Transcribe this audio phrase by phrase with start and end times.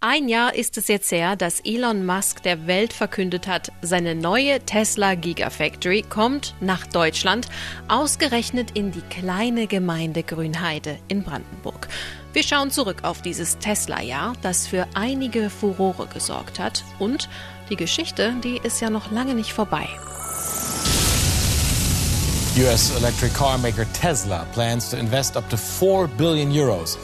[0.00, 4.60] Ein Jahr ist es jetzt her, dass Elon Musk der Welt verkündet hat, seine neue
[4.60, 7.48] Tesla Gigafactory kommt nach Deutschland,
[7.88, 11.88] ausgerechnet in die kleine Gemeinde Grünheide in Brandenburg.
[12.32, 16.84] Wir schauen zurück auf dieses Tesla-Jahr, das für einige Furore gesorgt hat.
[17.00, 17.28] Und
[17.68, 19.88] die Geschichte, die ist ja noch lange nicht vorbei.
[22.56, 26.96] US electric car maker Tesla plans to invest up to 4 billion euros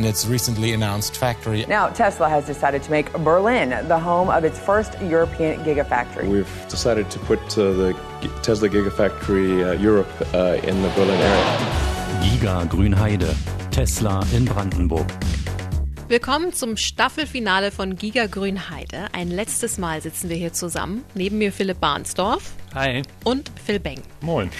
[0.00, 1.66] in its recently announced factory.
[1.68, 6.26] Now, Tesla has decided to make Berlin the home of its first European Gigafactory.
[6.26, 7.94] We've decided to put uh, the
[8.42, 11.90] Tesla Gigafactory uh, Europe uh, in the Berlin area.
[12.22, 13.34] Giga Grünheide,
[13.70, 15.06] Tesla in Brandenburg.
[16.08, 19.08] Willkommen zum Staffelfinale von Giga Grünheide.
[19.12, 21.04] Ein letztes Mal sitzen wir hier zusammen.
[21.14, 22.52] Neben mir Philipp Barnsdorf.
[22.74, 23.02] Hi.
[23.24, 24.00] Und Phil Beng.
[24.22, 24.50] Moin.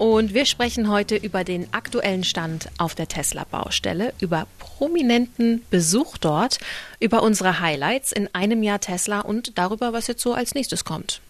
[0.00, 6.58] Und wir sprechen heute über den aktuellen Stand auf der Tesla-Baustelle, über prominenten Besuch dort,
[7.00, 11.20] über unsere Highlights in einem Jahr Tesla und darüber, was jetzt so als nächstes kommt.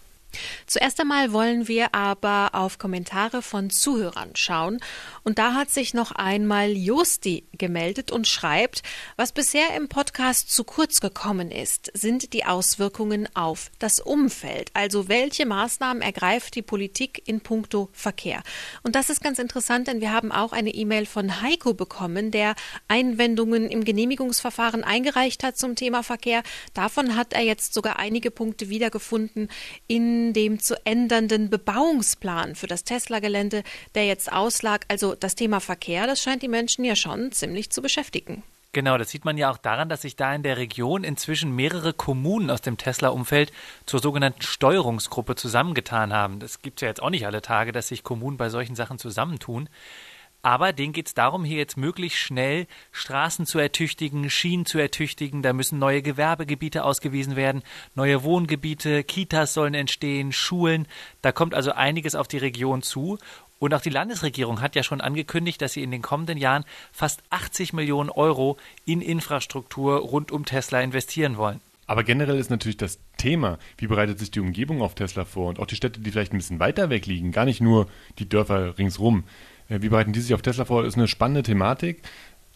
[0.66, 4.80] Zuerst einmal wollen wir aber auf Kommentare von Zuhörern schauen.
[5.24, 8.82] Und da hat sich noch einmal Justi gemeldet und schreibt,
[9.16, 14.70] was bisher im Podcast zu kurz gekommen ist, sind die Auswirkungen auf das Umfeld.
[14.74, 18.42] Also welche Maßnahmen ergreift die Politik in puncto Verkehr?
[18.82, 22.54] Und das ist ganz interessant, denn wir haben auch eine E-Mail von Heiko bekommen, der
[22.88, 26.42] Einwendungen im Genehmigungsverfahren eingereicht hat zum Thema Verkehr.
[26.74, 29.48] Davon hat er jetzt sogar einige Punkte wiedergefunden
[29.86, 33.62] in dem zu ändernden Bebauungsplan für das Tesla-Gelände,
[33.94, 34.84] der jetzt auslag.
[34.88, 38.42] Also das Thema Verkehr, das scheint die Menschen ja schon ziemlich zu beschäftigen.
[38.72, 41.92] Genau, das sieht man ja auch daran, dass sich da in der Region inzwischen mehrere
[41.92, 43.50] Kommunen aus dem Tesla-Umfeld
[43.84, 46.38] zur sogenannten Steuerungsgruppe zusammengetan haben.
[46.38, 49.00] Das gibt es ja jetzt auch nicht alle Tage, dass sich Kommunen bei solchen Sachen
[49.00, 49.68] zusammentun.
[50.42, 55.42] Aber denen geht es darum, hier jetzt möglichst schnell Straßen zu ertüchtigen, Schienen zu ertüchtigen.
[55.42, 57.62] Da müssen neue Gewerbegebiete ausgewiesen werden,
[57.94, 60.86] neue Wohngebiete, Kitas sollen entstehen, Schulen.
[61.20, 63.18] Da kommt also einiges auf die Region zu.
[63.58, 67.22] Und auch die Landesregierung hat ja schon angekündigt, dass sie in den kommenden Jahren fast
[67.28, 68.56] 80 Millionen Euro
[68.86, 71.60] in Infrastruktur rund um Tesla investieren wollen.
[71.86, 75.58] Aber generell ist natürlich das Thema, wie bereitet sich die Umgebung auf Tesla vor und
[75.58, 78.78] auch die Städte, die vielleicht ein bisschen weiter weg liegen, gar nicht nur die Dörfer
[78.78, 79.24] ringsrum.
[79.70, 80.84] Wie bereiten die sich auf Tesla vor?
[80.84, 82.02] Ist eine spannende Thematik.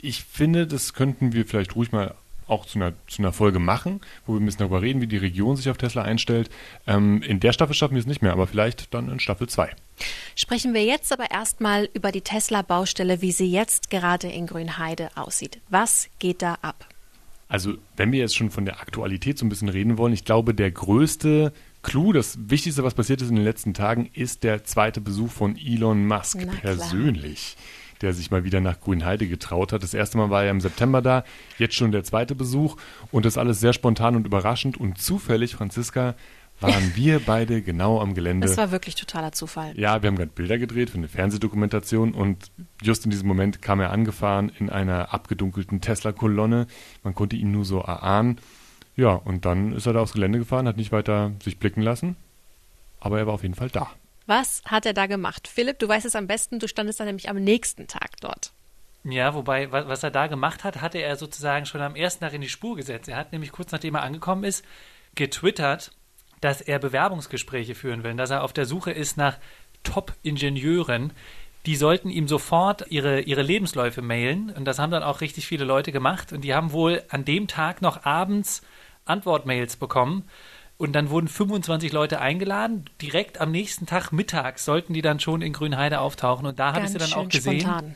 [0.00, 2.14] Ich finde, das könnten wir vielleicht ruhig mal
[2.47, 5.16] auch zu einer, zu einer Folge machen, wo wir ein bisschen darüber reden, wie die
[5.16, 6.50] Region sich auf Tesla einstellt.
[6.86, 9.70] Ähm, in der Staffel schaffen wir es nicht mehr, aber vielleicht dann in Staffel 2.
[10.34, 15.58] Sprechen wir jetzt aber erstmal über die Tesla-Baustelle, wie sie jetzt gerade in Grünheide aussieht.
[15.70, 16.86] Was geht da ab?
[17.48, 20.54] Also, wenn wir jetzt schon von der Aktualität so ein bisschen reden wollen, ich glaube,
[20.54, 21.52] der größte
[21.84, 25.56] Clou, das Wichtigste, was passiert ist in den letzten Tagen, ist der zweite Besuch von
[25.56, 27.56] Elon Musk persönlich,
[28.00, 29.83] der sich mal wieder nach Grünheide getraut hat.
[29.83, 31.25] Das erste Mal war er im September da,
[31.59, 32.77] jetzt schon der zweite Besuch
[33.12, 36.17] und das alles sehr spontan und überraschend und zufällig, Franziska,
[36.59, 38.47] waren wir beide genau am Gelände.
[38.47, 39.78] Das war wirklich totaler Zufall.
[39.78, 42.50] Ja, wir haben gerade Bilder gedreht für eine Fernsehdokumentation und
[42.83, 46.67] just in diesem Moment kam er angefahren in einer abgedunkelten Tesla-Kolonne.
[47.03, 48.41] Man konnte ihn nur so erahnen.
[48.97, 52.16] Ja, und dann ist er da aufs Gelände gefahren, hat nicht weiter sich blicken lassen,
[53.00, 53.91] aber er war auf jeden Fall da.
[54.27, 55.49] Was hat er da gemacht?
[55.49, 58.53] Philipp, du weißt es am besten, du standest dann nämlich am nächsten Tag dort.
[59.05, 62.41] Ja, wobei, was er da gemacht hat, hatte er sozusagen schon am ersten Tag in
[62.41, 63.09] die Spur gesetzt.
[63.09, 64.65] Er hat nämlich kurz nachdem er angekommen ist,
[65.15, 65.91] getwittert,
[66.41, 69.38] dass er Bewerbungsgespräche führen will, dass er auf der Suche ist nach
[69.82, 71.12] Top-Ingenieuren.
[71.66, 74.50] Die sollten ihm sofort ihre, ihre Lebensläufe mailen.
[74.50, 76.32] Und das haben dann auch richtig viele Leute gemacht.
[76.32, 78.62] Und die haben wohl an dem Tag noch abends
[79.04, 80.28] Antwortmails bekommen.
[80.76, 82.87] Und dann wurden 25 Leute eingeladen.
[83.00, 86.47] Direkt am nächsten Tag mittags sollten die dann schon in Grünheide auftauchen.
[86.47, 87.60] Und da habe ich sie dann auch gesehen.
[87.60, 87.94] Spontan.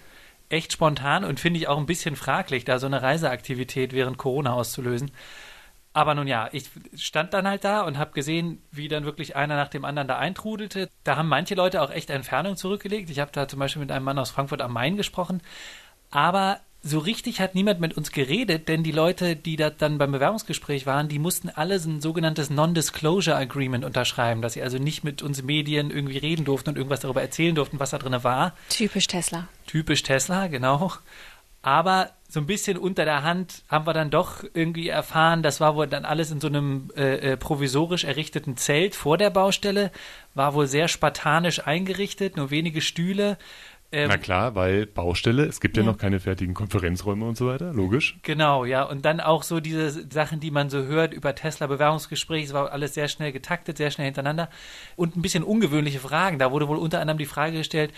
[0.48, 4.54] Echt spontan und finde ich auch ein bisschen fraglich, da so eine Reiseaktivität während Corona
[4.54, 5.10] auszulösen.
[5.92, 9.56] Aber nun ja, ich stand dann halt da und habe gesehen, wie dann wirklich einer
[9.56, 10.88] nach dem anderen da eintrudelte.
[11.02, 13.10] Da haben manche Leute auch echt Entfernung zurückgelegt.
[13.10, 15.42] Ich habe da zum Beispiel mit einem Mann aus Frankfurt am Main gesprochen.
[16.10, 20.12] Aber so richtig hat niemand mit uns geredet, denn die Leute, die da dann beim
[20.12, 25.22] Bewerbungsgespräch waren, die mussten alle ein sogenanntes Non-Disclosure Agreement unterschreiben, dass sie also nicht mit
[25.22, 28.54] uns Medien irgendwie reden durften und irgendwas darüber erzählen durften, was da drin war.
[28.68, 29.48] Typisch Tesla.
[29.66, 30.92] Typisch Tesla, genau.
[31.62, 35.74] Aber so ein bisschen unter der Hand haben wir dann doch irgendwie erfahren, das war
[35.74, 39.90] wohl dann alles in so einem äh, äh provisorisch errichteten Zelt vor der Baustelle,
[40.34, 43.38] war wohl sehr spartanisch eingerichtet, nur wenige Stühle.
[43.90, 45.82] Ähm, Na klar, weil Baustelle, es gibt ja.
[45.82, 45.90] ja.
[45.90, 48.18] noch keine fertigen Konferenzräume und so weiter, logisch.
[48.22, 48.82] Genau, ja.
[48.82, 52.92] Und dann auch so diese Sachen, die man so hört über Tesla-Bewerbungsgespräche, es war alles
[52.92, 54.50] sehr schnell getaktet, sehr schnell hintereinander.
[54.96, 56.38] Und ein bisschen ungewöhnliche Fragen.
[56.38, 57.92] Da wurde wohl unter anderem die Frage gestellt,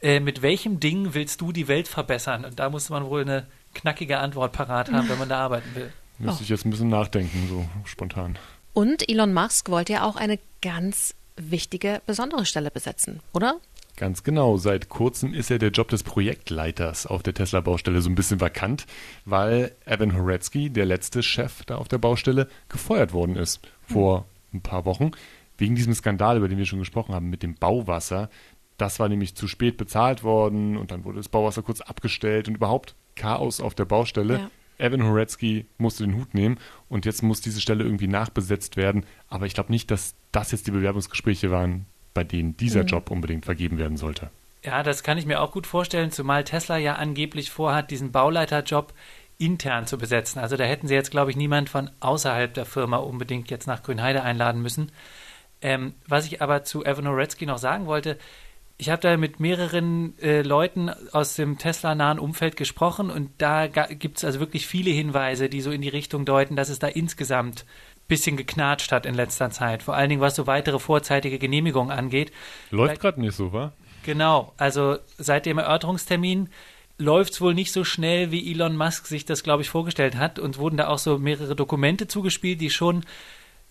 [0.00, 2.44] äh, mit welchem Ding willst du die Welt verbessern?
[2.44, 5.92] Und da musste man wohl eine knackige Antwort parat haben, wenn man da arbeiten will.
[6.18, 6.42] Müsste oh.
[6.42, 8.36] ich jetzt ein bisschen nachdenken, so spontan.
[8.72, 13.60] Und Elon Musk wollte ja auch eine ganz wichtige, besondere Stelle besetzen, oder?
[13.96, 14.58] Ganz genau.
[14.58, 18.86] Seit kurzem ist ja der Job des Projektleiters auf der Tesla-Baustelle so ein bisschen vakant,
[19.24, 24.60] weil Evan Horetsky, der letzte Chef da auf der Baustelle, gefeuert worden ist vor ein
[24.60, 25.12] paar Wochen
[25.58, 28.28] wegen diesem Skandal, über den wir schon gesprochen haben, mit dem Bauwasser.
[28.76, 32.56] Das war nämlich zu spät bezahlt worden und dann wurde das Bauwasser kurz abgestellt und
[32.56, 34.34] überhaupt Chaos auf der Baustelle.
[34.34, 34.50] Ja.
[34.78, 36.58] Evan Horetsky musste den Hut nehmen
[36.90, 39.06] und jetzt muss diese Stelle irgendwie nachbesetzt werden.
[39.28, 41.86] Aber ich glaube nicht, dass das jetzt die Bewerbungsgespräche waren,
[42.16, 42.88] bei denen dieser mhm.
[42.88, 44.30] Job unbedingt vergeben werden sollte.
[44.64, 48.94] Ja, das kann ich mir auch gut vorstellen, zumal Tesla ja angeblich vorhat, diesen Bauleiterjob
[49.38, 50.38] intern zu besetzen.
[50.38, 53.82] Also da hätten sie jetzt, glaube ich, niemand von außerhalb der Firma unbedingt jetzt nach
[53.82, 54.90] Grünheide einladen müssen.
[55.60, 58.18] Ähm, was ich aber zu Evan Oretsky noch sagen wollte,
[58.78, 64.18] ich habe da mit mehreren äh, Leuten aus dem Tesla-nahen Umfeld gesprochen und da gibt
[64.18, 67.64] es also wirklich viele Hinweise, die so in die Richtung deuten, dass es da insgesamt
[68.08, 69.82] bisschen geknatscht hat in letzter Zeit.
[69.82, 72.32] Vor allen Dingen, was so weitere vorzeitige Genehmigungen angeht.
[72.70, 73.72] Läuft gerade nicht so, wa?
[74.04, 74.52] Genau.
[74.56, 76.48] Also seit dem Erörterungstermin
[76.98, 80.38] läuft es wohl nicht so schnell, wie Elon Musk sich das, glaube ich, vorgestellt hat.
[80.38, 83.04] Und wurden da auch so mehrere Dokumente zugespielt, die schon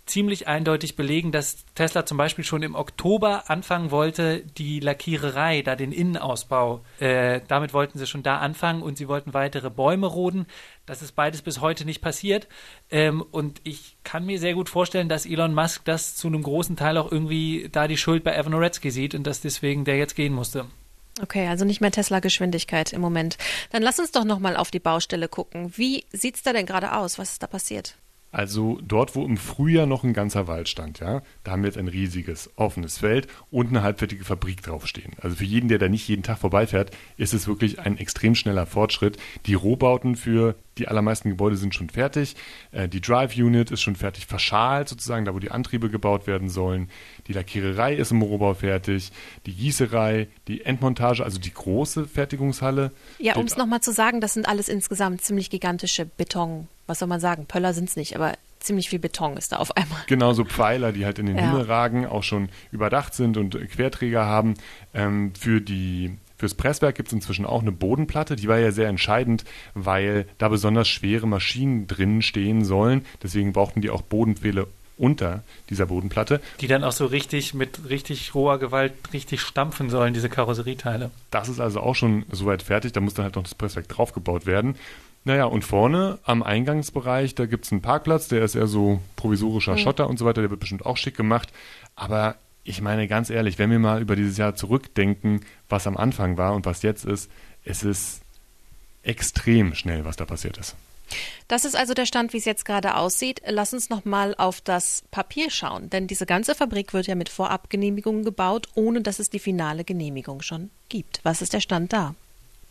[0.05, 5.75] ziemlich eindeutig belegen, dass Tesla zum Beispiel schon im Oktober anfangen wollte, die Lackiererei, da
[5.75, 10.45] den Innenausbau, äh, damit wollten sie schon da anfangen und sie wollten weitere Bäume roden.
[10.85, 12.47] Das ist beides bis heute nicht passiert.
[12.91, 16.75] Ähm, und ich kann mir sehr gut vorstellen, dass Elon Musk das zu einem großen
[16.75, 20.15] Teil auch irgendwie da die Schuld bei Evan Oretsky sieht und dass deswegen der jetzt
[20.15, 20.67] gehen musste.
[21.21, 23.37] Okay, also nicht mehr Tesla-Geschwindigkeit im Moment.
[23.71, 25.71] Dann lass uns doch nochmal auf die Baustelle gucken.
[25.75, 27.17] Wie sieht es da denn gerade aus?
[27.17, 27.95] Was ist da passiert?
[28.35, 31.77] Also dort, wo im Frühjahr noch ein ganzer Wald stand, ja, da haben wir jetzt
[31.77, 35.13] ein riesiges offenes Feld und eine halbfertige Fabrik draufstehen.
[35.21, 38.65] Also für jeden, der da nicht jeden Tag vorbeifährt, ist es wirklich ein extrem schneller
[38.65, 39.15] Fortschritt.
[39.45, 42.35] Die Rohbauten für die allermeisten Gebäude sind schon fertig.
[42.71, 46.49] Äh, die Drive Unit ist schon fertig verschalt, sozusagen, da wo die Antriebe gebaut werden
[46.49, 46.89] sollen.
[47.27, 49.11] Die Lackiererei ist im Rohbau fertig.
[49.45, 52.91] Die Gießerei, die Endmontage, also die große Fertigungshalle.
[53.19, 57.07] Ja, um es nochmal zu sagen, das sind alles insgesamt ziemlich gigantische Beton was soll
[57.07, 59.99] man sagen, Pöller sind es nicht, aber ziemlich viel Beton ist da auf einmal.
[60.07, 61.43] Genau, so Pfeiler, die halt in den ja.
[61.43, 64.55] Himmel ragen, auch schon überdacht sind und Querträger haben.
[64.93, 68.89] Ähm, für die Fürs Presswerk gibt es inzwischen auch eine Bodenplatte, die war ja sehr
[68.89, 73.05] entscheidend, weil da besonders schwere Maschinen drin stehen sollen.
[73.23, 74.67] Deswegen brauchten die auch Bodenpfähle
[74.97, 76.41] unter dieser Bodenplatte.
[76.61, 81.11] Die dann auch so richtig mit richtig roher Gewalt richtig stampfen sollen, diese Karosserieteile.
[81.31, 84.45] Das ist also auch schon soweit fertig, da muss dann halt noch das Presswerk draufgebaut
[84.45, 84.75] werden.
[85.27, 89.73] Naja, und vorne am Eingangsbereich, da gibt es einen Parkplatz, der ist eher so provisorischer
[89.73, 89.79] mhm.
[89.79, 91.51] Schotter und so weiter, der wird bestimmt auch schick gemacht.
[91.95, 92.35] Aber
[92.65, 96.53] ich meine ganz ehrlich, wenn wir mal über dieses Jahr zurückdenken, was am Anfang war
[96.53, 97.31] und was jetzt ist,
[97.63, 98.21] es ist
[99.03, 100.75] extrem schnell, was da passiert ist.
[101.47, 103.39] Das ist also der Stand, wie es jetzt gerade aussieht.
[103.47, 107.29] Lass uns noch mal auf das Papier schauen, denn diese ganze Fabrik wird ja mit
[107.29, 111.19] Vorabgenehmigungen gebaut, ohne dass es die finale Genehmigung schon gibt.
[111.21, 112.15] Was ist der Stand da?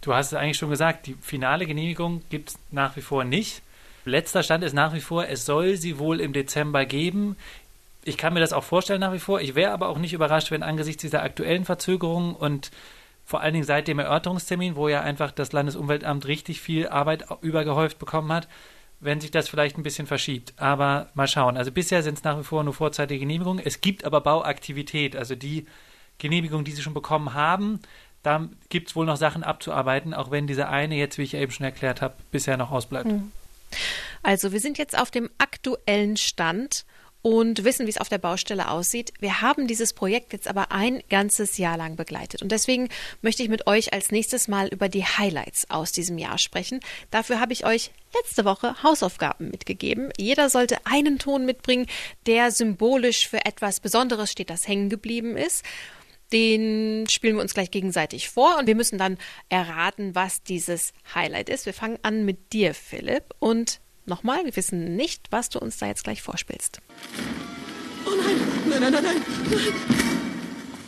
[0.01, 3.63] Du hast es eigentlich schon gesagt, die finale Genehmigung gibt es nach wie vor nicht.
[4.05, 7.37] Letzter Stand ist nach wie vor, es soll sie wohl im Dezember geben.
[8.05, 9.41] Ich kann mir das auch vorstellen nach wie vor.
[9.41, 12.71] Ich wäre aber auch nicht überrascht, wenn angesichts dieser aktuellen Verzögerungen und
[13.25, 17.99] vor allen Dingen seit dem Erörterungstermin, wo ja einfach das Landesumweltamt richtig viel Arbeit übergehäuft
[17.99, 18.49] bekommen hat,
[19.01, 20.53] wenn sich das vielleicht ein bisschen verschiebt.
[20.57, 21.57] Aber mal schauen.
[21.57, 23.65] Also bisher sind es nach wie vor nur vorzeitige Genehmigungen.
[23.65, 25.67] Es gibt aber Bauaktivität, also die
[26.19, 27.81] Genehmigungen, die sie schon bekommen haben,
[28.25, 31.53] da gibt es wohl noch Sachen abzuarbeiten, auch wenn diese eine jetzt, wie ich eben
[31.53, 33.07] schon erklärt habe, bisher noch ausbleibt.
[33.07, 33.31] Hm.
[34.23, 36.87] Also wir sind jetzt auf dem aktuellen Stand
[37.25, 39.15] und wissen, wie es auf der Baustelle aussieht.
[39.19, 42.43] Wir haben dieses Projekt jetzt aber ein ganzes Jahr lang begleitet.
[42.43, 42.91] Und deswegen
[43.23, 46.81] möchte ich mit euch als nächstes mal über die Highlights aus diesem Jahr sprechen.
[47.11, 50.11] Dafür habe ich euch letzte Woche Hausaufgaben mitgegeben.
[50.19, 51.87] Jeder sollte einen Ton mitbringen,
[52.27, 55.65] der symbolisch für etwas Besonderes steht, das hängen geblieben ist.
[56.31, 59.17] Den spielen wir uns gleich gegenseitig vor und wir müssen dann
[59.49, 61.65] erraten, was dieses Highlight ist.
[61.65, 63.35] Wir fangen an mit dir, Philipp.
[63.39, 66.81] Und nochmal, wir wissen nicht, was du uns da jetzt gleich vorspielst.
[68.07, 68.37] Oh nein,
[68.69, 69.25] nein, nein, nein, nein.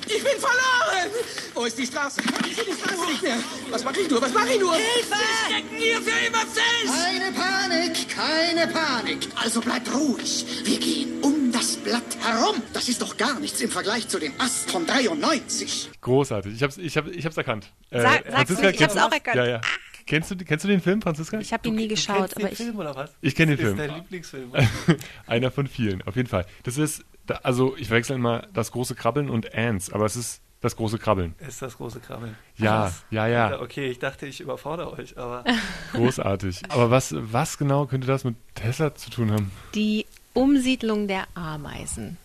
[0.08, 1.10] Ich bin verloren!
[1.54, 2.20] Wo ist die Straße?
[2.48, 3.38] Ich sehe die Straße nicht mehr.
[3.70, 4.22] Was mache ich nur?
[4.22, 4.74] Was mache ich nur?
[4.74, 5.14] Hilfe!
[5.48, 6.94] Sie stecken hier für immer fest!
[6.94, 9.28] Keine Panik, keine Panik.
[9.34, 10.46] Also bleibt ruhig.
[10.64, 12.62] Wir gehen um das Blatt herum.
[12.72, 15.90] Das ist doch gar nichts im Vergleich zu dem Ast von 93.
[16.00, 16.54] Großartig.
[16.54, 17.72] Ich hab's, ich hab, ich hab's erkannt.
[17.90, 19.36] Äh, Sag, sag's nicht, ich hab's auch erkannt.
[19.36, 19.60] Ja, ja.
[20.06, 21.38] Kennst du, kennst du den Film, Franziska?
[21.40, 22.30] Ich habe ihn nie geschaut.
[22.32, 23.10] Du aber den Film oder was?
[23.20, 23.76] Ich kenne den Film.
[23.76, 24.52] Das ist dein Lieblingsfilm.
[25.26, 26.46] Einer von vielen, auf jeden Fall.
[26.62, 27.04] Das ist,
[27.42, 31.34] also ich verwechsel immer das große Krabbeln und Ants, aber es ist das große Krabbeln.
[31.46, 32.36] Ist das große Krabbeln.
[32.56, 33.04] Ja, Krass.
[33.10, 33.60] ja, ja.
[33.60, 35.44] Okay, ich dachte, ich überfordere euch, aber.
[35.92, 36.62] Großartig.
[36.68, 39.50] Aber was, was genau könnte das mit Tesla zu tun haben?
[39.74, 42.16] Die Umsiedlung der Ameisen.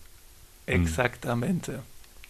[0.66, 1.82] Exaktamente.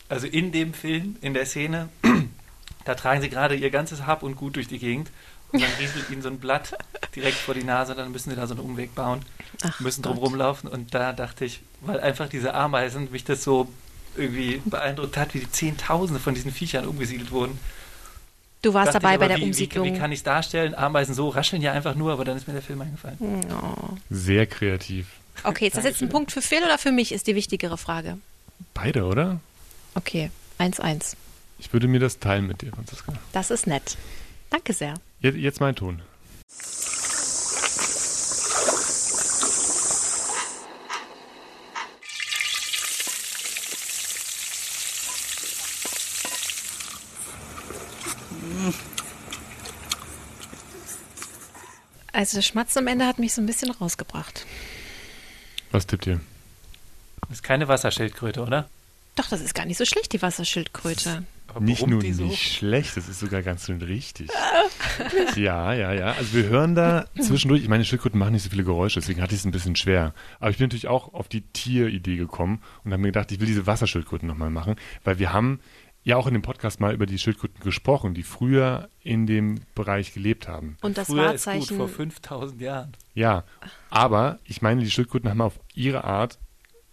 [0.09, 1.89] Also in dem Film, in der Szene,
[2.85, 5.11] da tragen sie gerade ihr ganzes Hab und Gut durch die Gegend
[5.53, 6.77] und dann rieselt ihnen so ein Blatt
[7.15, 9.21] direkt vor die Nase, dann müssen sie da so einen Umweg bauen,
[9.63, 10.31] Ach müssen drum Gott.
[10.31, 13.69] rumlaufen und da dachte ich, weil einfach diese Ameisen mich das so
[14.17, 17.59] irgendwie beeindruckt hat, wie die Zehntausende von diesen Viechern umgesiedelt wurden.
[18.63, 19.87] Du warst dabei aber, bei der wie, Umsiedlung.
[19.87, 20.75] Wie, wie kann ich es darstellen?
[20.75, 23.19] Ameisen so rascheln ja einfach nur, aber dann ist mir der Film eingefallen.
[23.21, 23.97] Oh.
[24.09, 25.09] Sehr kreativ.
[25.43, 28.19] Okay, ist das jetzt ein Punkt für Phil oder für mich, ist die wichtigere Frage.
[28.75, 29.41] Beide, oder?
[29.95, 30.31] Okay,
[30.61, 31.17] 1-1.
[31.59, 33.15] Ich würde mir das teilen mit dir, Franziska.
[33.33, 33.97] Das ist nett.
[34.51, 34.95] Danke sehr.
[35.23, 36.03] Jetzt, jetzt mein Ton.
[52.13, 54.45] Also das Schmatzen am Ende hat mich so ein bisschen rausgebracht.
[55.71, 56.21] Was tippt ihr?
[57.23, 58.69] Das ist keine Wasserschildkröte, oder?
[59.15, 61.25] Doch, das ist gar nicht so schlecht, die Wasserschildkröte.
[61.55, 62.25] Aber Nicht nur die so?
[62.25, 64.31] nicht schlecht, das ist sogar ganz schön richtig.
[65.37, 66.13] ja, ja, ja.
[66.13, 69.35] Also wir hören da zwischendurch, ich meine, Schildkröten machen nicht so viele Geräusche, deswegen hatte
[69.35, 70.15] ich es ein bisschen schwer.
[70.41, 73.47] Aber ich bin natürlich auch auf die Tieridee gekommen und habe mir gedacht, ich will
[73.47, 75.61] diese Wasserschildkröten nochmal machen, weil wir haben
[76.05, 80.13] ja auch in dem Podcast mal über die Schildkröten gesprochen, die früher in dem Bereich
[80.13, 80.77] gelebt haben.
[80.83, 81.77] Und das Früher ist gut, Wahrzeichen.
[81.77, 82.93] vor 5000 Jahren.
[83.15, 83.45] Ja,
[83.91, 86.39] aber ich meine, die Schildkröten haben auf ihre Art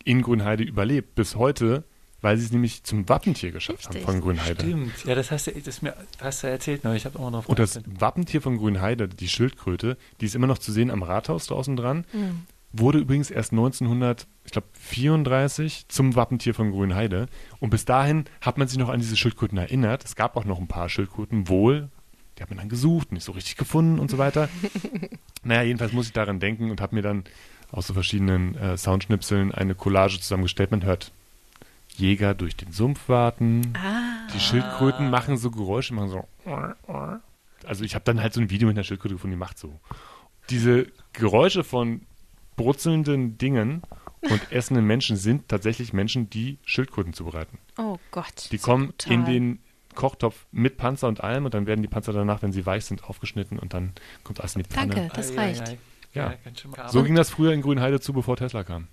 [0.03, 1.83] in Grünheide überlebt, bis heute,
[2.21, 4.05] weil sie es nämlich zum Wappentier geschafft Richtig.
[4.05, 4.63] haben von Grünheide.
[4.63, 6.95] Stimmt, ja, das hast du, das mir, hast du erzählt, ne?
[6.95, 10.57] ich habe auch noch Und das Wappentier von Grünheide, die Schildkröte, die ist immer noch
[10.57, 12.41] zu sehen am Rathaus draußen dran, Mhm.
[12.73, 17.27] wurde übrigens erst 1934 zum Wappentier von Grünheide.
[17.59, 20.05] Und bis dahin hat man sich noch an diese Schildkröten erinnert.
[20.05, 21.89] Es gab auch noch ein paar Schildkröten, wohl.
[22.37, 24.49] Die hat man dann gesucht, nicht so richtig gefunden und so weiter.
[25.43, 27.23] naja, jedenfalls muss ich daran denken und habe mir dann
[27.71, 30.71] aus so verschiedenen äh, Soundschnipseln eine Collage zusammengestellt.
[30.71, 31.11] Man hört
[31.95, 33.73] Jäger durch den Sumpf warten.
[33.75, 34.27] Ah.
[34.33, 36.27] Die Schildkröten machen so Geräusche, machen so.
[37.65, 39.79] Also ich habe dann halt so ein Video mit einer Schildkröte gefunden, die macht so.
[40.49, 42.01] Diese Geräusche von
[42.55, 43.81] brutzelnden Dingen
[44.21, 47.57] und essenden Menschen sind tatsächlich Menschen, die Schildkröten zubereiten.
[47.77, 48.49] Oh Gott.
[48.51, 49.13] Die kommen brutal.
[49.13, 49.59] in den
[49.95, 53.03] Kochtopf mit Panzer und allem und dann werden die Panzer danach, wenn sie weich sind,
[53.03, 53.93] aufgeschnitten und dann
[54.23, 54.95] kommt alles Pfanne.
[54.95, 55.77] Danke, das reicht.
[56.13, 56.33] Ja.
[56.65, 56.89] makaber.
[56.89, 58.87] So ging das früher in Grünheide zu, bevor Tesla kam.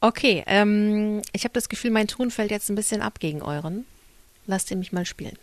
[0.00, 3.86] Okay, ähm, ich habe das Gefühl, mein Ton fällt jetzt ein bisschen ab gegen euren.
[4.46, 5.36] Lasst ihr mich mal spielen.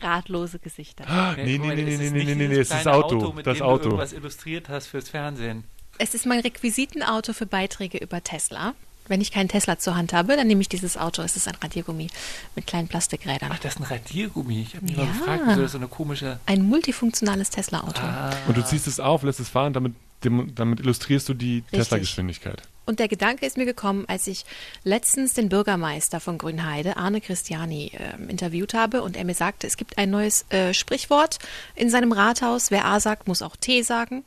[0.00, 1.04] Ratlose Gesichter.
[1.08, 2.72] Ah, nee, nee, Moment, nee, es nee, ist nee, nicht nee, nee, dieses es ist
[2.72, 3.32] das kleine Auto.
[3.32, 3.78] mit Das dem Auto.
[3.82, 5.64] du irgendwas illustriert hast fürs Fernsehen.
[5.98, 8.74] Es ist mein Requisitenauto für Beiträge über Tesla.
[9.08, 11.22] Wenn ich keinen Tesla zur Hand habe, dann nehme ich dieses Auto.
[11.22, 12.08] Es ist ein Radiergummi
[12.54, 13.50] mit kleinen Plastikrädern.
[13.52, 14.60] Ach, das ist ein Radiergummi.
[14.62, 15.04] Ich habe mich Ja.
[15.04, 16.38] mal gefragt, wieso das so eine komische.
[16.44, 18.02] Ein multifunktionales Tesla-Auto.
[18.02, 21.62] Ah, Und du ziehst es auf, lässt es fahren, damit, dem, damit illustrierst du die
[21.72, 22.62] Tesla-Geschwindigkeit.
[22.84, 24.44] Und der Gedanke ist mir gekommen, als ich
[24.84, 29.78] letztens den Bürgermeister von Grünheide, Arne Christiani, ähm, interviewt habe und er mir sagte, es
[29.78, 31.38] gibt ein neues äh, Sprichwort
[31.74, 32.70] in seinem Rathaus.
[32.70, 34.24] Wer A sagt, muss auch T sagen.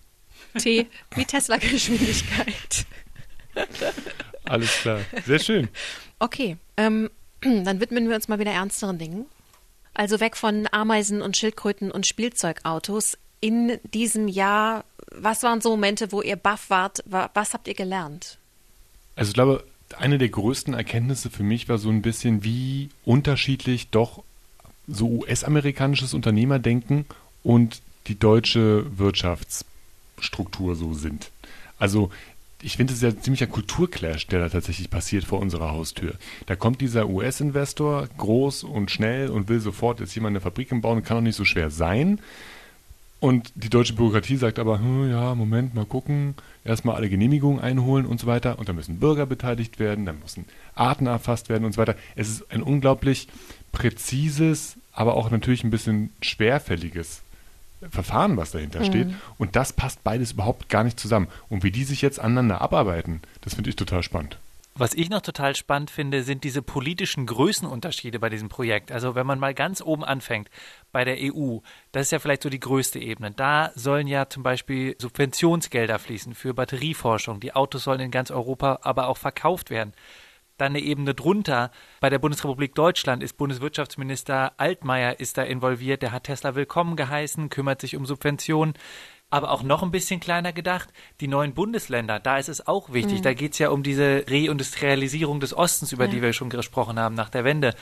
[0.57, 2.85] T wie Tesla-Geschwindigkeit.
[4.45, 4.99] Alles klar.
[5.25, 5.69] Sehr schön.
[6.19, 7.09] Okay, ähm,
[7.41, 9.25] dann widmen wir uns mal wieder ernsteren Dingen.
[9.93, 13.17] Also weg von Ameisen und Schildkröten und Spielzeugautos.
[13.41, 17.03] In diesem Jahr, was waren so Momente, wo ihr baff wart?
[17.05, 18.37] Wa- Was habt ihr gelernt?
[19.15, 19.65] Also ich glaube,
[19.97, 24.23] eine der größten Erkenntnisse für mich war so ein bisschen, wie unterschiedlich doch
[24.87, 27.05] so US-amerikanisches Unternehmerdenken
[27.43, 28.85] und die deutsche
[30.21, 31.31] Wirtschaftsstruktur so sind.
[31.79, 32.11] Also
[32.63, 36.13] ich finde, es ist ja ein Kulturclash, der da tatsächlich passiert vor unserer Haustür.
[36.45, 41.01] Da kommt dieser US-Investor groß und schnell und will sofort jetzt mal eine Fabrik bauen,
[41.03, 42.19] kann doch nicht so schwer sein.
[43.19, 48.05] Und die deutsche Bürokratie sagt aber, hm, ja, Moment, mal gucken, erstmal alle Genehmigungen einholen
[48.05, 48.59] und so weiter.
[48.59, 51.95] Und dann müssen Bürger beteiligt werden, dann müssen Arten erfasst werden und so weiter.
[52.15, 53.27] Es ist ein unglaublich
[53.71, 57.21] präzises, aber auch natürlich ein bisschen schwerfälliges
[57.89, 59.09] Verfahren, was dahinter steht.
[59.37, 61.27] Und das passt beides überhaupt gar nicht zusammen.
[61.49, 64.37] Und wie die sich jetzt aneinander abarbeiten, das finde ich total spannend.
[64.73, 68.91] Was ich noch total spannend finde, sind diese politischen Größenunterschiede bei diesem Projekt.
[68.91, 70.49] Also wenn man mal ganz oben anfängt,
[70.93, 71.57] bei der EU,
[71.91, 73.31] das ist ja vielleicht so die größte Ebene.
[73.31, 77.41] Da sollen ja zum Beispiel Subventionsgelder fließen für Batterieforschung.
[77.41, 79.93] Die Autos sollen in ganz Europa aber auch verkauft werden.
[80.61, 81.71] Dann eine Ebene drunter.
[82.01, 86.03] Bei der Bundesrepublik Deutschland ist Bundeswirtschaftsminister Altmaier ist da involviert.
[86.03, 88.75] Der hat Tesla willkommen geheißen, kümmert sich um Subventionen.
[89.31, 90.89] Aber auch noch ein bisschen kleiner gedacht,
[91.19, 93.19] die neuen Bundesländer, da ist es auch wichtig.
[93.19, 93.23] Mhm.
[93.23, 96.11] Da geht es ja um diese Reindustrialisierung des Ostens, über ja.
[96.11, 97.73] die wir schon gesprochen haben nach der Wende.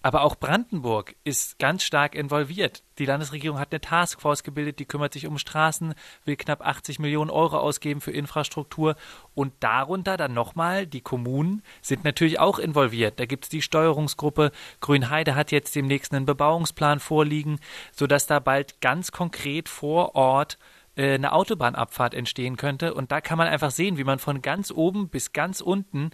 [0.00, 2.84] Aber auch Brandenburg ist ganz stark involviert.
[2.98, 7.30] Die Landesregierung hat eine Taskforce gebildet, die kümmert sich um Straßen, will knapp 80 Millionen
[7.30, 8.94] Euro ausgeben für Infrastruktur.
[9.34, 13.18] Und darunter dann nochmal, die Kommunen sind natürlich auch involviert.
[13.18, 14.52] Da gibt es die Steuerungsgruppe.
[14.80, 17.58] Grünheide hat jetzt demnächst einen Bebauungsplan vorliegen,
[17.92, 20.58] sodass da bald ganz konkret vor Ort
[20.98, 22.94] äh, eine Autobahnabfahrt entstehen könnte.
[22.94, 26.10] Und da kann man einfach sehen, wie man von ganz oben bis ganz unten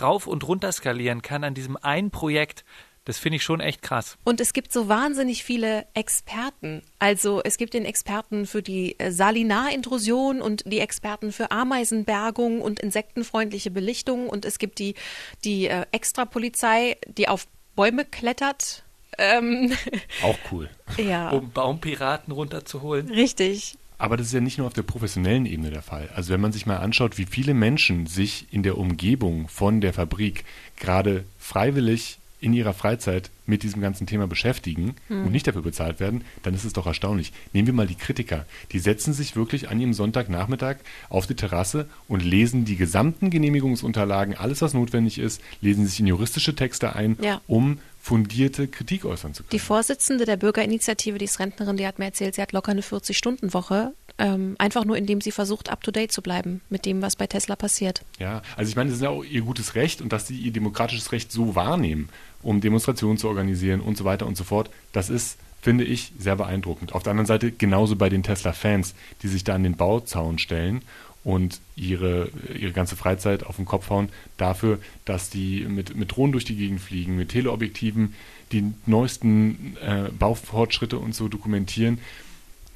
[0.00, 2.64] rauf und runter skalieren kann an diesem einen Projekt.
[3.06, 4.18] Das finde ich schon echt krass.
[4.24, 6.82] Und es gibt so wahnsinnig viele Experten.
[6.98, 12.80] Also es gibt den Experten für die äh, Salinarintrusion und die Experten für Ameisenbergung und
[12.80, 14.96] insektenfreundliche Belichtung und es gibt die,
[15.44, 17.46] die äh, Extrapolizei, die auf
[17.76, 18.82] Bäume klettert.
[19.18, 19.72] Ähm,
[20.24, 20.68] Auch cool.
[20.98, 21.30] Ja.
[21.30, 23.08] Um Baumpiraten runterzuholen.
[23.08, 23.76] Richtig.
[23.98, 26.10] Aber das ist ja nicht nur auf der professionellen Ebene der Fall.
[26.16, 29.92] Also wenn man sich mal anschaut, wie viele Menschen sich in der Umgebung von der
[29.92, 30.44] Fabrik
[30.76, 35.26] gerade freiwillig in ihrer Freizeit mit diesem ganzen Thema beschäftigen hm.
[35.26, 37.32] und nicht dafür bezahlt werden, dann ist es doch erstaunlich.
[37.52, 38.44] Nehmen wir mal die Kritiker.
[38.72, 40.76] Die setzen sich wirklich an ihrem Sonntagnachmittag
[41.08, 46.06] auf die Terrasse und lesen die gesamten Genehmigungsunterlagen, alles was notwendig ist, lesen sich in
[46.06, 47.40] juristische Texte ein, ja.
[47.46, 49.50] um fundierte Kritik äußern zu können.
[49.50, 52.82] Die Vorsitzende der Bürgerinitiative, die ist Rentnerin, die hat mir erzählt, sie hat locker eine
[52.82, 57.56] 40-Stunden-Woche ähm, einfach nur, indem sie versucht, up-to-date zu bleiben mit dem, was bei Tesla
[57.56, 58.02] passiert.
[58.18, 60.52] Ja, also ich meine, das ist ja auch ihr gutes Recht und dass sie ihr
[60.52, 62.08] demokratisches Recht so wahrnehmen,
[62.42, 66.36] um Demonstrationen zu organisieren und so weiter und so fort, das ist, finde ich, sehr
[66.36, 66.94] beeindruckend.
[66.94, 70.82] Auf der anderen Seite genauso bei den Tesla-Fans, die sich da an den Bauzaun stellen
[71.26, 76.30] und ihre, ihre ganze Freizeit auf den Kopf hauen dafür, dass die mit, mit Drohnen
[76.30, 78.14] durch die Gegend fliegen, mit Teleobjektiven
[78.52, 81.98] die neuesten äh, Baufortschritte und so dokumentieren.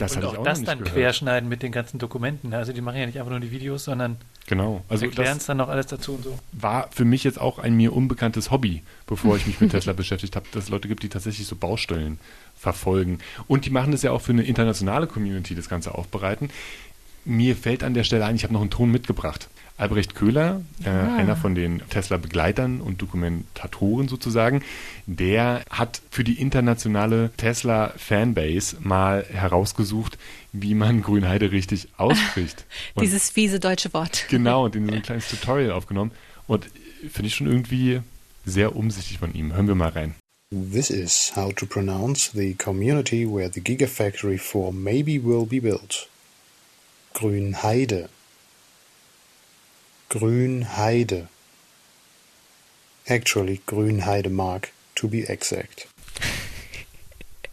[0.00, 0.94] Das und auch, auch das dann gehört.
[0.94, 2.54] querschneiden mit den ganzen Dokumenten.
[2.54, 4.16] Also die machen ja nicht einfach nur die Videos, sondern
[4.46, 4.82] genau.
[4.88, 6.38] also erklären es dann noch alles dazu und so.
[6.52, 10.36] War für mich jetzt auch ein mir unbekanntes Hobby, bevor ich mich mit Tesla beschäftigt
[10.36, 12.18] habe, dass es Leute gibt, die tatsächlich so Baustellen
[12.56, 13.18] verfolgen.
[13.46, 16.50] Und die machen das ja auch für eine internationale Community, das Ganze aufbereiten.
[17.24, 19.48] Mir fällt an der Stelle ein, ich habe noch einen Ton mitgebracht.
[19.80, 21.16] Albrecht Köhler, äh, ah.
[21.16, 24.62] einer von den Tesla-Begleitern und Dokumentatoren sozusagen,
[25.06, 30.18] der hat für die internationale Tesla-Fanbase mal herausgesucht,
[30.52, 32.66] wie man Grünheide richtig ausspricht.
[33.00, 34.26] Dieses fiese deutsche Wort.
[34.28, 36.12] Genau, und in so ein kleines Tutorial aufgenommen.
[36.46, 36.66] Und
[37.08, 38.00] finde ich schon irgendwie
[38.44, 39.54] sehr umsichtig von ihm.
[39.54, 40.14] Hören wir mal rein.
[40.52, 46.08] This is how to pronounce the community where the Gigafactory 4 maybe will be built.
[47.14, 48.08] Grünheide.
[50.10, 51.28] Grünheide.
[53.06, 55.88] Actually, Grünheidemark, to be exact.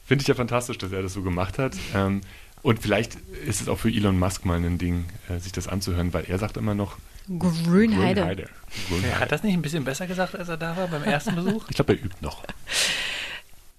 [0.06, 1.78] Finde ich ja fantastisch, dass er das so gemacht hat.
[1.96, 2.22] Ähm,
[2.64, 3.16] und vielleicht
[3.46, 6.40] ist es auch für Elon Musk mal ein Ding, äh, sich das anzuhören, weil er
[6.40, 8.22] sagt immer noch Grünheide.
[8.22, 8.50] Grünheide.
[8.90, 9.20] Grünheide.
[9.20, 11.66] Hat das nicht ein bisschen besser gesagt, als er da war beim ersten Besuch?
[11.70, 12.44] ich glaube, er übt noch.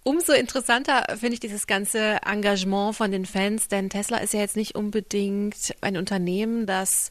[0.04, 4.56] Umso interessanter finde ich dieses ganze Engagement von den Fans, denn Tesla ist ja jetzt
[4.56, 7.10] nicht unbedingt ein Unternehmen, das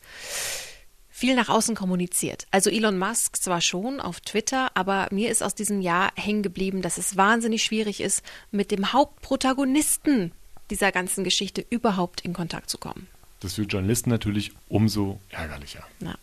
[1.17, 2.45] viel nach außen kommuniziert.
[2.51, 6.83] Also Elon Musk zwar schon auf Twitter, aber mir ist aus diesem Jahr hängen geblieben,
[6.83, 10.31] dass es wahnsinnig schwierig ist, mit dem Hauptprotagonisten
[10.69, 13.07] dieser ganzen Geschichte überhaupt in Kontakt zu kommen.
[13.39, 15.83] Das ist für Journalisten natürlich umso ärgerlicher.
[16.01, 16.13] Ja.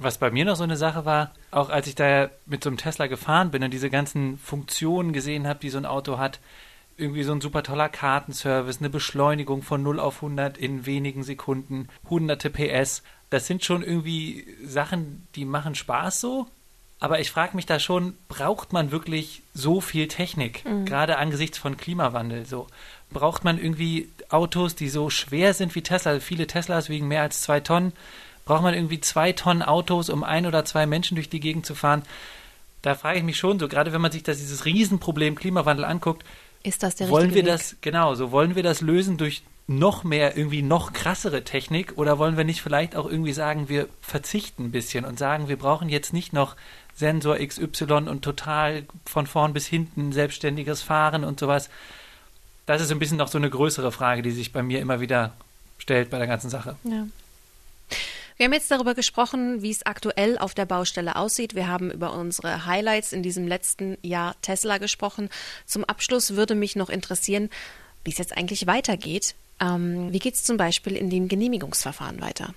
[0.00, 2.76] Was bei mir noch so eine Sache war, auch als ich da mit so einem
[2.76, 6.40] Tesla gefahren bin und diese ganzen Funktionen gesehen habe, die so ein Auto hat,
[6.96, 11.88] irgendwie so ein super toller Kartenservice, eine Beschleunigung von 0 auf 100 in wenigen Sekunden,
[12.08, 16.46] hunderte PS, das sind schon irgendwie Sachen, die machen Spaß so.
[17.00, 20.64] Aber ich frage mich da schon, braucht man wirklich so viel Technik?
[20.64, 20.84] Mhm.
[20.84, 22.68] Gerade angesichts von Klimawandel so.
[23.10, 26.20] Braucht man irgendwie Autos, die so schwer sind wie Tesla?
[26.20, 27.92] Viele Teslas wiegen mehr als zwei Tonnen.
[28.44, 31.74] Braucht man irgendwie zwei Tonnen Autos, um ein oder zwei Menschen durch die Gegend zu
[31.74, 32.02] fahren?
[32.82, 36.24] Da frage ich mich schon so, gerade wenn man sich das, dieses Riesenproblem Klimawandel anguckt,
[36.64, 37.46] ist das der wollen wir Weg?
[37.46, 42.18] das genau so wollen wir das lösen durch noch mehr, irgendwie noch krassere Technik oder
[42.18, 45.88] wollen wir nicht vielleicht auch irgendwie sagen, wir verzichten ein bisschen und sagen, wir brauchen
[45.88, 46.56] jetzt nicht noch
[46.94, 51.70] Sensor XY und total von vorn bis hinten selbstständiges Fahren und sowas.
[52.66, 55.32] Das ist ein bisschen noch so eine größere Frage, die sich bei mir immer wieder
[55.78, 56.76] stellt bei der ganzen Sache.
[56.84, 57.06] Ja.
[58.36, 61.54] Wir haben jetzt darüber gesprochen, wie es aktuell auf der Baustelle aussieht.
[61.54, 65.28] Wir haben über unsere Highlights in diesem letzten Jahr Tesla gesprochen.
[65.66, 67.48] Zum Abschluss würde mich noch interessieren,
[68.02, 69.36] wie es jetzt eigentlich weitergeht.
[69.60, 72.54] Ähm, wie geht es zum Beispiel in dem Genehmigungsverfahren weiter?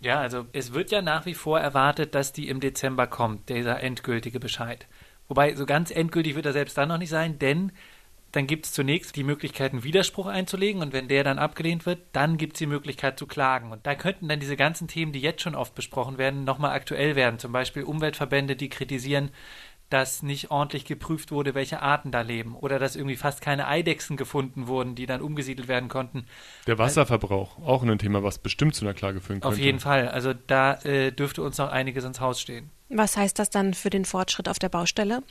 [0.00, 3.80] Ja, also es wird ja nach wie vor erwartet, dass die im Dezember kommt, dieser
[3.80, 4.86] endgültige Bescheid.
[5.28, 7.70] Wobei so ganz endgültig wird er selbst dann noch nicht sein, denn
[8.32, 12.00] dann gibt es zunächst die Möglichkeit, einen Widerspruch einzulegen und wenn der dann abgelehnt wird,
[12.12, 13.72] dann gibt es die Möglichkeit zu klagen.
[13.72, 17.16] Und da könnten dann diese ganzen Themen, die jetzt schon oft besprochen werden, nochmal aktuell
[17.16, 17.38] werden.
[17.38, 19.30] Zum Beispiel Umweltverbände, die kritisieren,
[19.90, 24.16] dass nicht ordentlich geprüft wurde, welche Arten da leben oder dass irgendwie fast keine Eidechsen
[24.16, 26.26] gefunden wurden, die dann umgesiedelt werden konnten.
[26.68, 29.48] Der Wasserverbrauch, auch ein Thema, was bestimmt zu einer Klage führen könnte.
[29.48, 30.08] Auf jeden Fall.
[30.08, 32.70] Also da äh, dürfte uns noch einiges ins Haus stehen.
[32.88, 35.22] Was heißt das dann für den Fortschritt auf der Baustelle?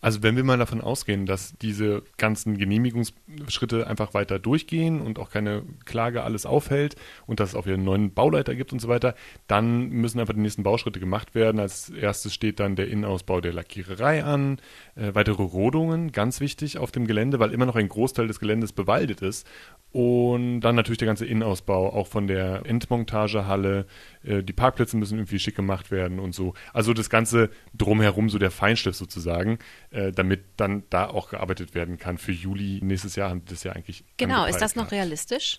[0.00, 5.30] Also wenn wir mal davon ausgehen, dass diese ganzen Genehmigungsschritte einfach weiter durchgehen und auch
[5.30, 8.88] keine Klage alles aufhält und dass es auch wieder einen neuen Bauleiter gibt und so
[8.88, 9.14] weiter,
[9.46, 11.60] dann müssen einfach die nächsten Bauschritte gemacht werden.
[11.60, 14.58] Als erstes steht dann der Innenausbau der Lackiererei an,
[14.96, 18.72] äh, weitere Rodungen, ganz wichtig auf dem Gelände, weil immer noch ein Großteil des Geländes
[18.72, 19.46] bewaldet ist
[19.92, 23.86] und dann natürlich der ganze Innenausbau, auch von der Endmontagehalle.
[24.22, 26.54] Äh, die Parkplätze müssen irgendwie schick gemacht werden und so.
[26.72, 29.58] Also das Ganze drumherum, so der Feinschliff sozusagen,
[29.90, 32.18] äh, damit dann da auch gearbeitet werden kann.
[32.18, 34.04] Für Juli nächstes Jahr haben das ja eigentlich.
[34.16, 35.58] Genau, ist das noch realistisch?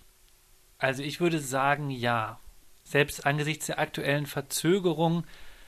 [0.77, 2.39] Also ich würde sagen, ja.
[2.83, 5.23] Selbst angesichts der aktuellen Verzögerung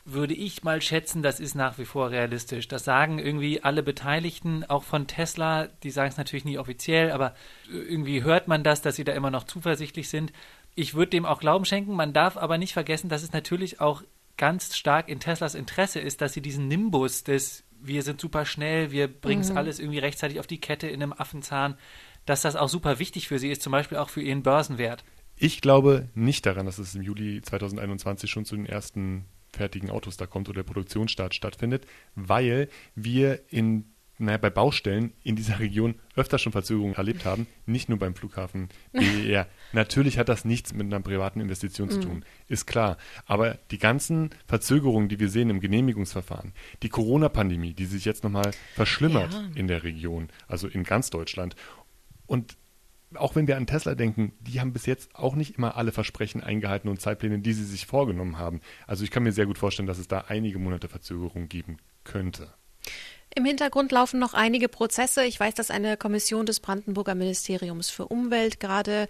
[0.06, 2.68] würde ich mal schätzen, das ist nach wie vor realistisch.
[2.68, 7.36] Das sagen irgendwie alle Beteiligten, auch von Tesla, die sagen es natürlich nie offiziell, aber
[7.72, 10.34] irgendwie hört man das, dass sie da immer noch zuversichtlich sind.
[10.76, 11.96] Ich würde dem auch Glauben schenken.
[11.96, 14.04] Man darf aber nicht vergessen, dass es natürlich auch
[14.38, 18.92] ganz stark in Teslas Interesse ist, dass sie diesen Nimbus des wir sind super schnell,
[18.92, 19.58] wir bringen es mhm.
[19.58, 21.76] alles irgendwie rechtzeitig auf die Kette in einem Affenzahn,
[22.26, 25.04] dass das auch super wichtig für sie ist, zum Beispiel auch für ihren Börsenwert.
[25.36, 30.18] Ich glaube nicht daran, dass es im Juli 2021 schon zu den ersten fertigen Autos
[30.18, 31.86] da kommt oder der Produktionsstart stattfindet,
[32.16, 37.90] weil wir in naja, bei Baustellen in dieser Region öfter schon Verzögerungen erlebt haben, nicht
[37.90, 39.48] nur beim Flughafen BER.
[39.72, 42.02] Natürlich hat das nichts mit einer privaten Investition zu mhm.
[42.02, 42.98] tun, ist klar.
[43.26, 48.52] Aber die ganzen Verzögerungen, die wir sehen im Genehmigungsverfahren, die Corona-Pandemie, die sich jetzt nochmal
[48.76, 49.46] verschlimmert ja.
[49.56, 51.56] in der Region, also in ganz Deutschland.
[52.28, 52.56] Und
[53.16, 56.42] auch wenn wir an Tesla denken, die haben bis jetzt auch nicht immer alle Versprechen
[56.42, 58.62] eingehalten und Zeitpläne, die sie sich vorgenommen haben.
[58.88, 62.54] Also ich kann mir sehr gut vorstellen, dass es da einige Monate Verzögerung geben könnte.
[63.36, 65.26] Im Hintergrund laufen noch einige Prozesse.
[65.26, 69.08] Ich weiß, dass eine Kommission des Brandenburger Ministeriums für Umwelt gerade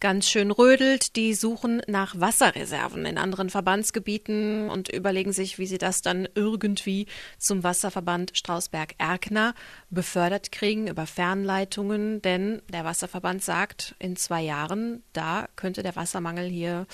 [0.00, 1.14] ganz schön rödelt.
[1.14, 7.06] Die suchen nach Wasserreserven in anderen Verbandsgebieten und überlegen sich, wie sie das dann irgendwie
[7.36, 9.54] zum Wasserverband Strausberg-Erkner
[9.90, 12.22] befördert kriegen über Fernleitungen.
[12.22, 16.86] Denn der Wasserverband sagt, in zwei Jahren, da könnte der Wassermangel hier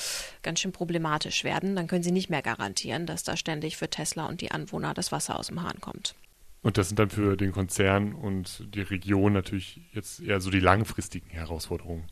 [0.42, 1.76] ganz schön problematisch werden.
[1.76, 5.12] Dann können sie nicht mehr garantieren, dass da ständig für Tesla und die Anwohner das
[5.12, 6.16] Wasser aus dem Hahn kommt.
[6.62, 10.60] Und das sind dann für den Konzern und die Region natürlich jetzt eher so die
[10.60, 12.04] langfristigen Herausforderungen.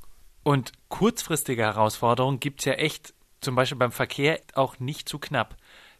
[0.42, 5.56] Und kurzfristige Herausforderungen gibt es ja echt, zum Beispiel beim Verkehr, auch nicht zu knapp.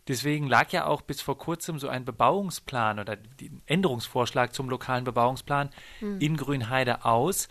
[0.09, 5.05] Deswegen lag ja auch bis vor kurzem so ein Bebauungsplan oder ein Änderungsvorschlag zum lokalen
[5.05, 6.19] Bebauungsplan mhm.
[6.19, 7.49] in Grünheide aus.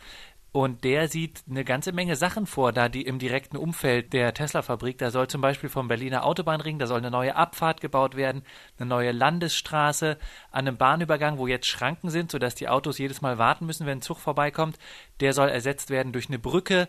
[0.51, 4.97] Und der sieht eine ganze Menge Sachen vor, da die im direkten Umfeld der Tesla-Fabrik.
[4.97, 8.43] Da soll zum Beispiel vom Berliner Autobahnring, da soll eine neue Abfahrt gebaut werden,
[8.79, 10.17] eine neue Landesstraße
[10.51, 13.99] an einem Bahnübergang, wo jetzt Schranken sind, sodass die Autos jedes Mal warten müssen, wenn
[13.99, 14.79] ein Zug vorbeikommt.
[15.19, 16.87] Der soll ersetzt werden durch eine Brücke,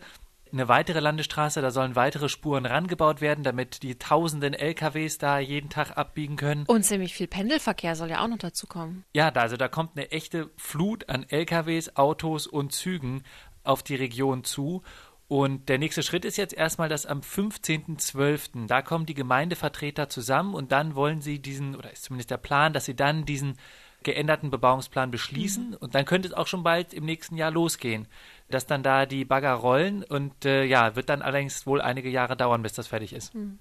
[0.52, 5.70] eine weitere Landesstraße, da sollen weitere Spuren rangebaut werden, damit die tausenden LKWs da jeden
[5.70, 6.64] Tag abbiegen können.
[6.66, 9.04] Und ziemlich viel Pendelverkehr soll ja auch noch dazu kommen.
[9.12, 13.22] Ja, da, also da kommt eine echte Flut an LKWs, Autos und Zügen
[13.64, 14.82] auf die Region zu.
[15.28, 18.66] Und der nächste Schritt ist jetzt erstmal, dass am 15.12.
[18.66, 22.72] da kommen die Gemeindevertreter zusammen und dann wollen sie diesen, oder ist zumindest der Plan,
[22.72, 23.56] dass sie dann diesen
[24.02, 25.70] geänderten Bebauungsplan beschließen.
[25.70, 25.76] Mhm.
[25.76, 28.08] Und dann könnte es auch schon bald im nächsten Jahr losgehen,
[28.48, 30.02] dass dann da die Bagger rollen.
[30.02, 33.34] Und äh, ja, wird dann allerdings wohl einige Jahre dauern, bis das fertig ist.
[33.34, 33.58] Mhm.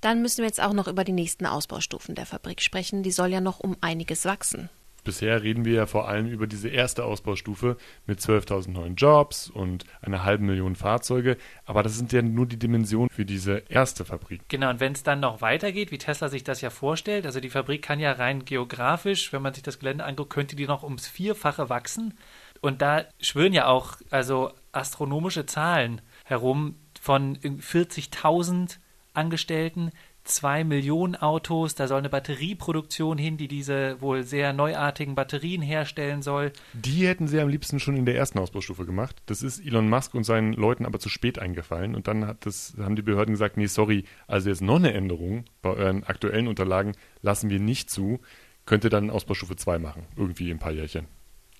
[0.00, 3.02] Dann müssen wir jetzt auch noch über die nächsten Ausbaustufen der Fabrik sprechen.
[3.02, 4.70] Die soll ja noch um einiges wachsen.
[5.00, 9.84] Bisher reden wir ja vor allem über diese erste Ausbaustufe mit 12.000 neuen Jobs und
[10.02, 11.36] einer halben Million Fahrzeuge.
[11.64, 14.42] Aber das sind ja nur die Dimensionen für diese erste Fabrik.
[14.48, 17.50] Genau, und wenn es dann noch weitergeht, wie Tesla sich das ja vorstellt, also die
[17.50, 21.08] Fabrik kann ja rein geografisch, wenn man sich das Gelände anguckt, könnte die noch ums
[21.08, 22.14] Vierfache wachsen.
[22.60, 28.76] Und da schwören ja auch also astronomische Zahlen herum von 40.000
[29.12, 29.90] Angestellten,
[30.24, 36.22] zwei Millionen Autos, da soll eine Batterieproduktion hin, die diese wohl sehr neuartigen Batterien herstellen
[36.22, 36.52] soll.
[36.72, 39.16] Die hätten sie am liebsten schon in der ersten Ausbaustufe gemacht.
[39.26, 41.94] Das ist Elon Musk und seinen Leuten aber zu spät eingefallen.
[41.94, 45.70] Und dann das, haben die Behörden gesagt, nee, sorry, also jetzt noch eine Änderung bei
[45.70, 48.20] euren aktuellen Unterlagen lassen wir nicht zu.
[48.66, 51.06] Könnte dann Ausbaustufe 2 machen, irgendwie in ein paar Jährchen.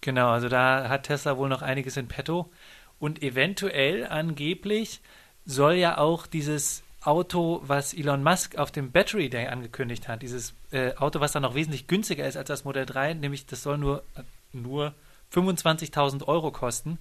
[0.01, 2.51] Genau, also da hat Tesla wohl noch einiges in petto.
[2.99, 5.01] Und eventuell, angeblich,
[5.45, 10.23] soll ja auch dieses Auto, was Elon Musk auf dem Battery Day angekündigt hat.
[10.23, 13.63] Dieses äh, Auto, was dann noch wesentlich günstiger ist als das Modell 3, nämlich das
[13.63, 14.95] soll nur, äh, nur
[15.33, 16.99] 25.000 Euro kosten.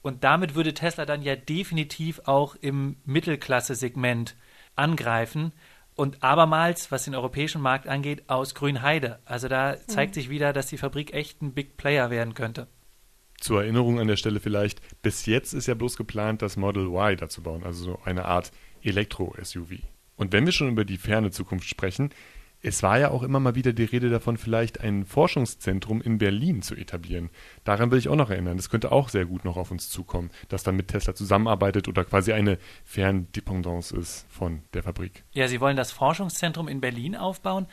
[0.00, 4.36] Und damit würde Tesla dann ja definitiv auch im Mittelklasse-Segment
[4.74, 5.52] angreifen.
[5.94, 9.18] Und abermals, was den europäischen Markt angeht, aus Grünheide.
[9.26, 10.14] Also da zeigt mhm.
[10.14, 12.66] sich wieder, dass die Fabrik echt ein Big Player werden könnte.
[13.38, 17.16] Zur Erinnerung an der Stelle vielleicht, bis jetzt ist ja bloß geplant, das Model Y
[17.16, 19.78] dazu bauen, also so eine Art Elektro-SUV.
[20.16, 22.10] Und wenn wir schon über die ferne Zukunft sprechen,
[22.64, 26.62] es war ja auch immer mal wieder die Rede davon, vielleicht ein Forschungszentrum in Berlin
[26.62, 27.30] zu etablieren.
[27.64, 28.56] Daran will ich auch noch erinnern.
[28.56, 32.04] Das könnte auch sehr gut noch auf uns zukommen, dass dann mit Tesla zusammenarbeitet oder
[32.04, 35.24] quasi eine Ferndependance ist von der Fabrik.
[35.32, 37.66] Ja, Sie wollen das Forschungszentrum in Berlin aufbauen,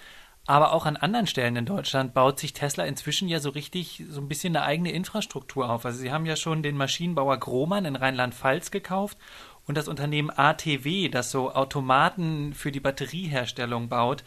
[0.48, 4.20] aber auch an anderen Stellen in Deutschland baut sich Tesla inzwischen ja so richtig so
[4.20, 5.86] ein bisschen eine eigene Infrastruktur auf.
[5.86, 9.20] Also Sie haben ja schon den Maschinenbauer Grohmann in Rheinland-Pfalz gekauft
[9.70, 14.24] und das Unternehmen ATW, das so Automaten für die Batterieherstellung baut.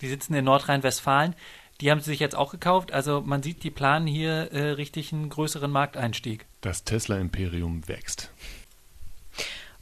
[0.00, 1.34] Die sitzen in Nordrhein-Westfalen.
[1.80, 2.92] Die haben sie sich jetzt auch gekauft.
[2.92, 6.46] Also man sieht, die planen hier äh, richtig einen größeren Markteinstieg.
[6.60, 8.30] Das Tesla-Imperium wächst.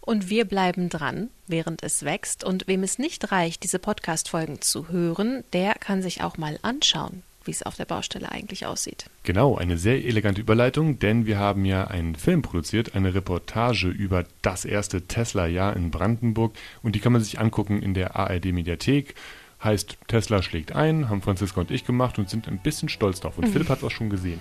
[0.01, 2.42] Und wir bleiben dran, während es wächst.
[2.42, 7.22] Und wem es nicht reicht, diese Podcast-Folgen zu hören, der kann sich auch mal anschauen,
[7.46, 9.07] wie es auf der Baustelle eigentlich aussieht.
[9.22, 14.24] Genau, eine sehr elegante Überleitung, denn wir haben ja einen Film produziert, eine Reportage über
[14.42, 16.55] das erste Tesla-Jahr in Brandenburg.
[16.83, 19.14] Und die kann man sich angucken in der ARD-Mediathek.
[19.62, 23.38] Heißt, Tesla schlägt ein, haben Franziska und ich gemacht und sind ein bisschen stolz drauf.
[23.38, 23.52] Und mhm.
[23.52, 24.40] Philipp hat es auch schon gesehen.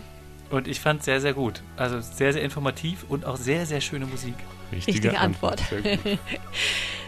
[0.49, 1.63] Und ich fand es sehr, sehr gut.
[1.77, 4.33] Also sehr, sehr informativ und auch sehr, sehr schöne Musik.
[4.71, 5.61] Richtige, Richtige Antwort.
[5.71, 5.99] Antwort.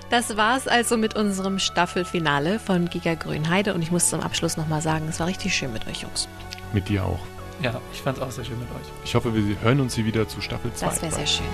[0.09, 4.81] Das war's also mit unserem Staffelfinale von Giga Grünheide und ich muss zum Abschluss nochmal
[4.81, 6.27] sagen, es war richtig schön mit euch Jungs.
[6.71, 7.19] Mit dir auch.
[7.61, 8.87] Ja, ich fand es auch sehr schön mit euch.
[9.05, 10.85] Ich hoffe, wir hören uns hier wieder zu Staffel 2.
[10.85, 11.45] Das wäre sehr schön.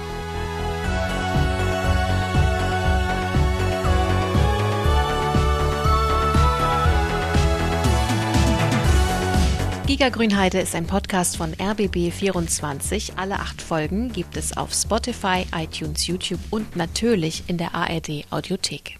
[9.99, 13.17] Giga Grünheide ist ein Podcast von RBB24.
[13.17, 18.98] Alle acht Folgen gibt es auf Spotify, iTunes, YouTube und natürlich in der ARD Audiothek.